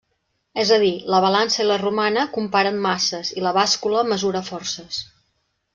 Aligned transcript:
És 0.61 0.69
a 0.77 0.79
dir, 0.83 0.89
la 1.15 1.19
balança 1.25 1.61
i 1.63 1.67
la 1.67 1.77
romana 1.83 2.25
comparen 2.39 2.81
masses 2.89 3.33
i 3.39 3.45
la 3.49 3.53
bàscula 3.61 4.05
mesura 4.15 4.47
forces. 4.53 5.05